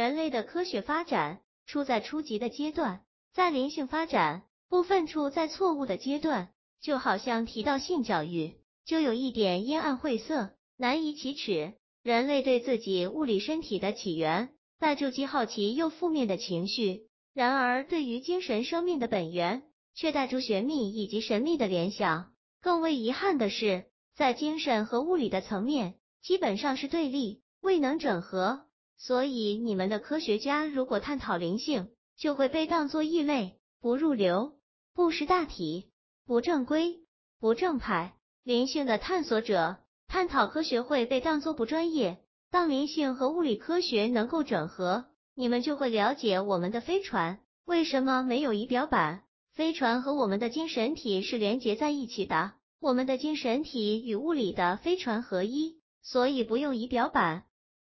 [0.00, 3.02] 人类的科学发展处在初级的阶段，
[3.34, 6.48] 在灵性发展部分处在错误的阶段，
[6.80, 8.54] 就好像提到性教育，
[8.86, 11.74] 就有一点阴暗晦涩，难以启齿。
[12.02, 17.02] 人类对自己物理身体的起源带着既好奇又负面的情绪，
[17.34, 19.64] 然而对于精神生命的本源
[19.94, 22.32] 却带出玄秘以及神秘的联想。
[22.62, 23.84] 更为遗憾的是，
[24.16, 28.64] 在精神和物理的层面基本上是对立，未能整合。
[29.02, 34.52] 所以，你们的科学家如果探讨灵性，就会被当作异类，不入流，
[34.94, 35.86] 不识大体，
[36.26, 37.00] 不正规，
[37.40, 38.14] 不正派。
[38.44, 42.18] 灵性的探索者探讨科学会被当作不专业。
[42.50, 49.22] 当灵性和物理科学能够整合，你们就会了解我们的飞船为什么没有仪表板。
[49.54, 57.44] 飞船和我们的精神体是连接在一起的，我们的精神体与物理的飞船合一，所以不用仪表板。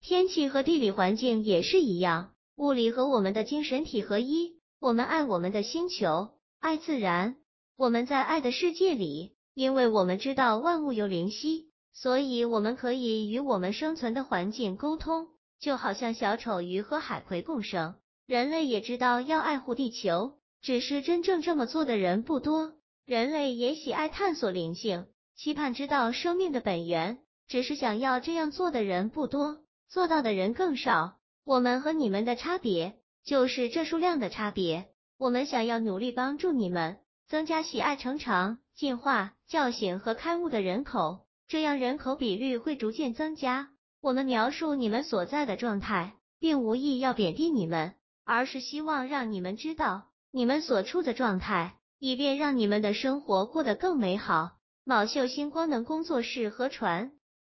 [0.01, 4.53] 天气和地理环境也是一样，物理和我们的精神体合一。
[4.79, 6.29] 我们爱我们的星球，
[6.59, 7.37] 爱自然。
[7.77, 15.27] 我们在爱的世界里，因为我们知道万物有灵犀，所以我们可以与我们生存的环境沟通，
[15.59, 17.95] 就好像小丑鱼和海葵共生。
[18.27, 22.73] 人类也知道要爱护地球，只是真正这么做的人不多。
[23.05, 29.59] 人类也喜爱探索灵性，期盼知道生命的本源，只是想要这样做的人不多。
[29.87, 31.17] 做到的人更少。
[31.43, 34.89] 我们和你们的差别就是这数量的差别。
[35.17, 36.97] 我们想要努力帮助你们
[37.27, 43.69] 增加喜爱成长、进化、叫醒和开悟的人口，这样人口比率会逐渐增加。
[44.01, 54.57] 我们描述你们所在的状态，并无意要贬低你们，而是希望让你们知道你们所处的状态，以便让你们的生活过得更美好。
[54.83, 57.13] 卯秀星光能工作室和传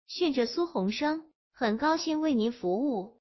[0.08, 1.26] 训着苏红生。
[1.60, 3.17] 很高兴为您服务。